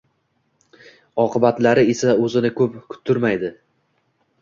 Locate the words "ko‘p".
2.59-2.83